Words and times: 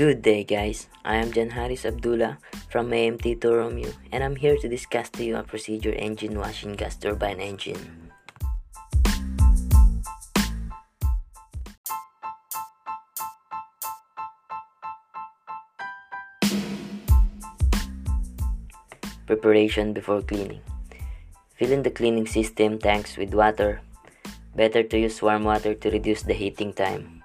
Good 0.00 0.24
day, 0.24 0.48
guys. 0.48 0.88
I 1.04 1.20
am 1.20 1.28
Jan 1.28 1.52
Haris 1.52 1.84
Abdullah 1.84 2.40
from 2.72 2.88
AMT 2.88 3.36
to 3.44 3.52
Romeo, 3.52 3.92
and 4.08 4.24
I'm 4.24 4.32
here 4.32 4.56
to 4.56 4.64
discuss 4.64 5.12
to 5.12 5.22
you 5.22 5.36
a 5.36 5.44
procedure 5.44 5.92
engine 5.92 6.40
washing 6.40 6.72
gas 6.72 6.96
turbine 6.96 7.36
engine. 7.36 7.76
Preparation 19.28 19.92
before 19.92 20.24
cleaning. 20.24 20.64
Fill 21.60 21.76
in 21.76 21.84
the 21.84 21.92
cleaning 21.92 22.24
system 22.24 22.80
tanks 22.80 23.20
with 23.20 23.36
water. 23.36 23.84
Better 24.56 24.80
to 24.80 24.96
use 24.96 25.20
warm 25.20 25.44
water 25.44 25.74
to 25.76 25.90
reduce 25.90 26.22
the 26.24 26.32
heating 26.32 26.72
time. 26.72 27.19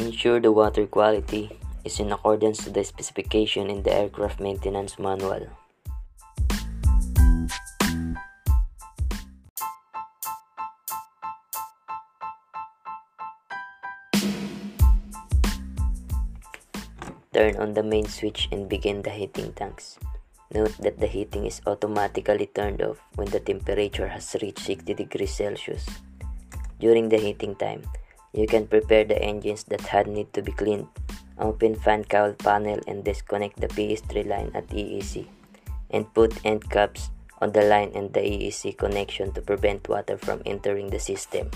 Ensure 0.00 0.40
the 0.40 0.50
water 0.50 0.86
quality 0.88 1.52
is 1.84 2.00
in 2.00 2.10
accordance 2.10 2.64
to 2.64 2.70
the 2.70 2.82
specification 2.82 3.68
in 3.68 3.82
the 3.84 3.92
aircraft 3.92 4.40
maintenance 4.40 4.98
manual. 4.98 5.44
Turn 17.36 17.60
on 17.60 17.74
the 17.74 17.84
main 17.84 18.08
switch 18.08 18.48
and 18.50 18.72
begin 18.72 19.02
the 19.02 19.12
heating 19.12 19.52
tanks. 19.52 20.00
Note 20.48 20.80
that 20.80 20.98
the 20.98 21.12
heating 21.12 21.44
is 21.44 21.60
automatically 21.66 22.48
turned 22.48 22.80
off 22.80 23.04
when 23.16 23.28
the 23.28 23.38
temperature 23.38 24.08
has 24.08 24.34
reached 24.40 24.64
60 24.64 24.94
degrees 24.94 25.36
Celsius. 25.36 25.84
During 26.80 27.10
the 27.10 27.18
heating 27.18 27.54
time, 27.54 27.84
you 28.32 28.46
can 28.46 28.66
prepare 28.66 29.04
the 29.04 29.18
engines 29.20 29.64
that 29.64 29.80
had 29.80 30.06
need 30.06 30.32
to 30.32 30.42
be 30.42 30.52
cleaned. 30.52 30.86
Open 31.38 31.74
fan 31.74 32.04
cowl 32.04 32.32
panel 32.34 32.78
and 32.86 33.02
disconnect 33.02 33.60
the 33.60 33.68
PS3 33.68 34.26
line 34.28 34.50
at 34.54 34.68
EEC. 34.68 35.26
And 35.90 36.12
put 36.14 36.38
end 36.44 36.68
caps 36.70 37.10
on 37.40 37.52
the 37.52 37.62
line 37.62 37.90
and 37.94 38.12
the 38.12 38.20
EEC 38.20 38.76
connection 38.76 39.32
to 39.32 39.40
prevent 39.40 39.88
water 39.88 40.16
from 40.16 40.42
entering 40.46 40.90
the 40.90 41.00
system. 41.00 41.50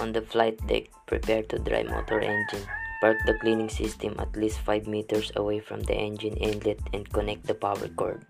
On 0.00 0.12
the 0.12 0.22
flight 0.22 0.58
deck, 0.66 0.88
prepare 1.06 1.42
to 1.44 1.58
dry 1.58 1.82
motor 1.82 2.20
engine. 2.20 2.66
Park 3.00 3.16
the 3.24 3.32
cleaning 3.40 3.72
system 3.72 4.12
at 4.20 4.36
least 4.36 4.60
5 4.60 4.84
meters 4.84 5.32
away 5.34 5.56
from 5.56 5.80
the 5.88 5.96
engine 5.96 6.36
inlet 6.36 6.76
and 6.92 7.08
connect 7.08 7.48
the 7.48 7.56
power 7.56 7.88
cord. 7.96 8.28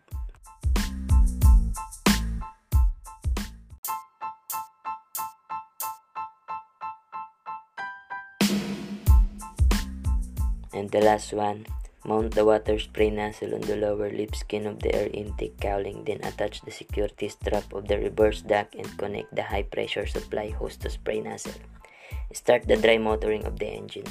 And 10.72 10.86
the 10.94 11.02
last 11.02 11.34
one, 11.34 11.66
mount 12.06 12.38
the 12.38 12.46
water 12.46 12.78
spray 12.78 13.10
nozzle 13.10 13.58
on 13.58 13.66
the 13.66 13.74
lower 13.74 14.08
lip 14.08 14.38
skin 14.38 14.70
of 14.70 14.78
the 14.78 14.94
air 14.94 15.10
intake 15.12 15.58
cowling, 15.58 16.06
then 16.06 16.22
attach 16.22 16.62
the 16.62 16.70
security 16.70 17.28
strap 17.28 17.66
of 17.74 17.88
the 17.90 17.98
reverse 17.98 18.42
duct 18.46 18.78
and 18.78 18.86
connect 18.96 19.34
the 19.34 19.42
high 19.42 19.66
pressure 19.66 20.06
supply 20.06 20.54
hose 20.54 20.78
to 20.78 20.88
spray 20.88 21.20
nozzle. 21.20 21.58
Start 22.32 22.70
the 22.70 22.78
dry 22.78 22.98
motoring 22.98 23.44
of 23.44 23.58
the 23.58 23.66
engine. 23.66 24.06